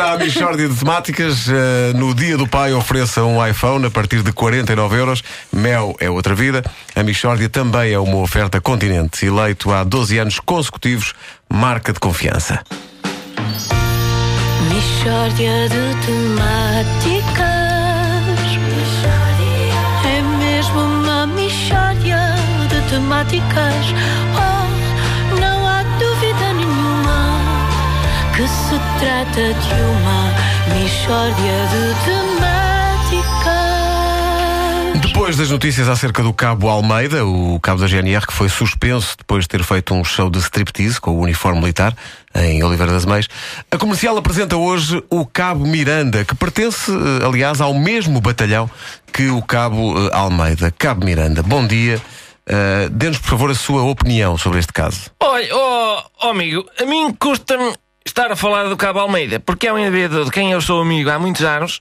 [0.00, 1.46] à Michórdia de Temáticas.
[1.46, 5.22] Uh, no dia do pai ofereça um iPhone a partir de 49 euros.
[5.52, 6.64] Mel é outra vida.
[6.96, 9.26] A Michórdia também é uma oferta continente.
[9.26, 11.12] Eleito há 12 anos consecutivos,
[11.52, 12.62] marca de confiança.
[14.68, 17.50] Michórdia de Temáticas
[20.04, 22.34] É mesmo uma Michórdia
[22.68, 23.86] de Temáticas
[29.20, 30.32] trata de uma
[30.80, 33.50] Michórdia de Temáticas
[35.02, 39.44] Depois das notícias acerca do Cabo Almeida, o cabo da GNR, que foi suspenso depois
[39.44, 41.94] de ter feito um show de striptease com o uniforme militar
[42.34, 43.28] em Oliveira das Meias,
[43.70, 48.70] a comercial apresenta hoje o Cabo Miranda, que pertence, eh, aliás, ao mesmo batalhão
[49.12, 50.72] que o Cabo eh, Almeida.
[50.78, 52.00] Cabo Miranda, bom dia.
[52.48, 55.10] Uh, Dê-nos, por favor, a sua opinião sobre este caso.
[55.20, 59.72] Olha, oh, oh, amigo, a mim custa-me estar a falar do Cabo Almeida, porque é
[59.72, 61.80] um indivíduo de quem eu sou amigo há muitos anos,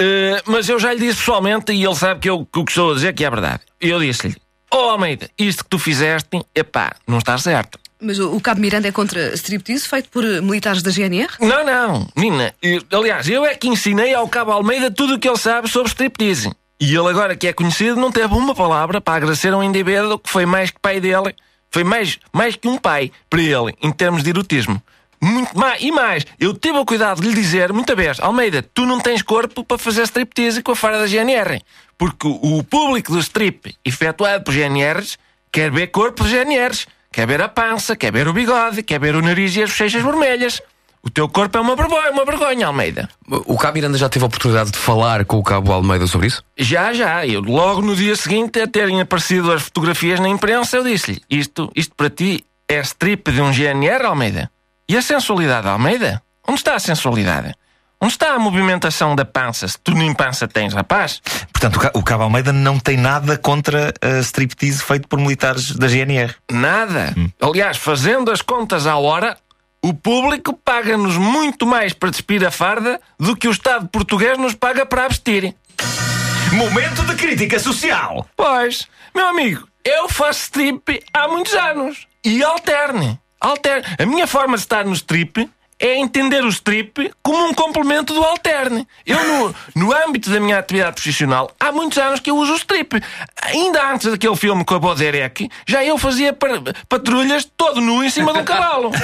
[0.00, 2.70] uh, mas eu já lhe disse pessoalmente e ele sabe que, eu, que o que
[2.70, 3.60] estou a dizer que é verdade.
[3.80, 4.36] Eu disse-lhe:
[4.72, 7.78] Oh Almeida, isto que tu fizeste, epá, não está certo.
[8.00, 11.32] Mas o, Cabo Miranda é contra striptease feito por eh, militares da GNR?
[11.40, 12.54] Não, não, menina.
[12.60, 15.88] eu- aliás, eu é que ensinei ao Cabo Almeida tudo o que ele sabe sobre
[15.88, 16.52] striptease.
[16.78, 20.18] E ele agora que é conhecido não teve uma palavra para agradecer a um indivíduo
[20.18, 21.34] que foi mais que pai dele.
[21.70, 24.80] Foi mais, mais que um pai para ele, em termos de erotismo.
[25.20, 28.84] Muito mais, e mais, eu tive o cuidado de lhe dizer muita vez, Almeida, tu
[28.84, 31.60] não tens corpo para fazer striptease com a fara da GNR.
[31.98, 35.18] Porque o público do strip efetuado por GNRs
[35.50, 36.86] quer ver corpo de GNRs.
[37.10, 40.02] Quer ver a pança, quer ver o bigode, quer ver o nariz e as bochechas
[40.02, 40.60] vermelhas.
[41.02, 43.08] O teu corpo é uma vergonha, uma vergonha, Almeida.
[43.26, 46.44] O Cabo Miranda já teve a oportunidade de falar com o Cabo Almeida sobre isso?
[46.58, 47.24] Já, já.
[47.24, 51.70] Eu, logo no dia seguinte a terem aparecido as fotografias na imprensa, eu disse-lhe: isto,
[51.74, 54.50] isto para ti é strip de um GNR, Almeida?
[54.88, 56.22] E a sensualidade, Almeida?
[56.46, 57.54] Onde está a sensualidade?
[58.00, 61.20] Onde está a movimentação da pança, se tu nem pança tens, rapaz?
[61.52, 65.74] Portanto, o Ca- o Cabo Almeida não tem nada contra a striptease feito por militares
[65.74, 66.34] da GNR.
[66.50, 67.14] Nada.
[67.40, 69.36] Aliás, fazendo as contas à hora,
[69.82, 74.54] o público paga-nos muito mais para despir a farda do que o Estado português nos
[74.54, 75.54] paga para abstir.
[76.52, 78.26] Momento de crítica social!
[78.36, 82.06] Pois, meu amigo, eu faço strip há muitos anos.
[82.24, 83.18] E alterne.
[83.50, 83.84] Alterne.
[83.98, 85.48] A minha forma de estar no strip
[85.78, 88.88] é entender o strip como um complemento do alterne.
[89.04, 92.56] Eu, no, no âmbito da minha atividade profissional, há muitos anos que eu uso o
[92.56, 92.94] strip.
[93.42, 96.48] Ainda antes daquele filme com a Boderek, já eu fazia pa-
[96.88, 98.90] patrulhas todo nu em cima de um cavalo.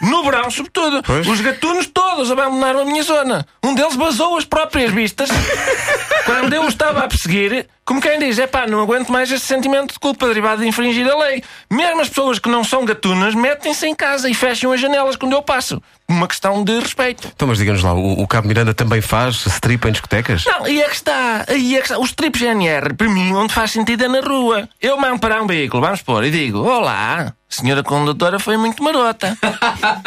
[0.00, 1.02] No verão, sobretudo.
[1.28, 3.46] Os gatunos todos abandonaram a minha zona.
[3.62, 5.28] Um deles vazou as próprias vistas.
[6.26, 9.46] Quando eu o estava a perseguir, como quem diz, é pá, não aguento mais este
[9.46, 11.42] sentimento de culpa derivado de infringir a lei.
[11.70, 15.32] Mesmo as pessoas que não ssão gatunas metem-se em casa e fecham as janelas quando
[15.32, 15.82] eu passo.
[16.06, 17.30] Uma questão de respeito.
[17.34, 20.44] Então, mas diga-nos lá, o, o Cabo Miranda também faz strip em discotecas?
[20.44, 21.98] Não, aí é que está, aí é que está.
[21.98, 24.68] Os trips GNR, para mim, onde faz sentido é na rua.
[24.80, 28.82] Eu mando parar um veículo, vamos pôr, e digo: Olá, a senhora condutora foi muito
[28.82, 29.36] marota.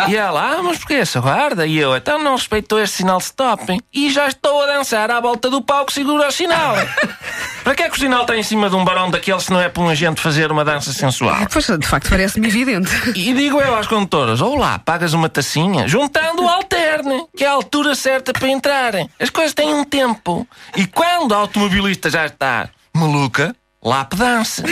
[0.08, 1.66] e ela, ah, mas porquê essa guarda?
[1.66, 3.78] E eu, então não respeitou este sinal stop.
[3.94, 6.76] E já estou a dançar à volta do palco, segura o sinal.
[7.64, 9.60] para que é que o sinal está em cima de um barão daqueles se não
[9.60, 11.48] é para um agente fazer uma dança sensual?
[11.52, 12.90] Pois, de facto, parece-me evidente.
[13.16, 15.88] E digo eu às condutoras: Olá, pagas uma tacinha?
[15.88, 19.10] Juntando o alterne, que é a altura certa para entrarem.
[19.20, 20.48] As coisas têm um tempo.
[20.76, 24.64] E quando a automobilista já está maluca, lá pedance.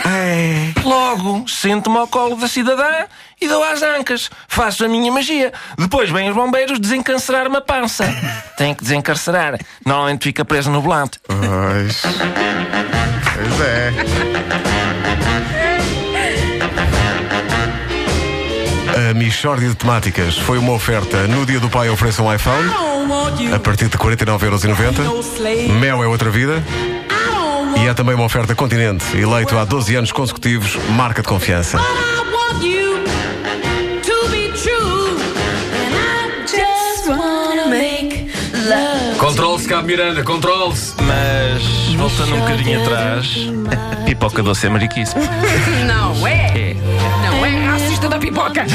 [0.83, 3.05] Logo, sento-me ao colo da cidadã
[3.41, 4.29] e dou às ancas.
[4.47, 5.51] Faço a minha magia.
[5.77, 8.05] Depois vêm os bombeiros desencarcerar-me a pança.
[8.57, 9.57] Tem que desencarcerar.
[9.85, 11.19] Normalmente fica preso no volante.
[11.25, 12.01] Pois.
[13.33, 13.93] Pois é.
[19.09, 21.25] A Michórdia de Temáticas foi uma oferta.
[21.27, 22.69] No dia do pai ofereça um iPhone
[23.53, 25.69] a partir de 49,90€.
[25.79, 26.63] Mel é outra vida.
[27.81, 31.79] E há também uma oferta Continente, eleito há 12 anos consecutivos, marca de confiança.
[39.17, 40.93] Controle-se, Cabo Miranda, controle-se!
[41.01, 41.63] Mas,
[41.95, 43.35] voltando um bocadinho atrás,
[44.05, 45.13] pipoca doce é mariquice.
[45.85, 46.47] Não é?
[46.57, 46.75] É.
[47.23, 48.65] Não é racista da pipoca.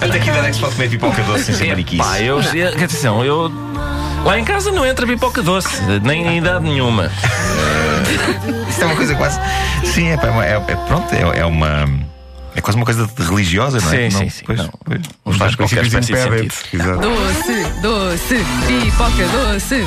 [0.00, 2.02] Até que idade é que se pode comer pipoca doce sem ser mariquice?
[2.02, 3.50] Pá, eu, eu- atenção, eu.
[4.24, 7.10] Lá em casa não entra pipoca doce, nem em idade nenhuma.
[8.68, 9.40] Isso é uma coisa quase.
[9.84, 11.88] Sim, é, é, é- é- pronto, é, é uma.
[12.54, 14.10] É quase uma coisa de religiosa, não é?
[14.10, 14.44] Sim, não, sim, sim.
[14.44, 14.70] Pois, Não.
[14.84, 15.36] pois.
[15.38, 16.76] Faz qualquer Princípios impedem-te.
[16.76, 19.84] Doce, doce, pipoca doce.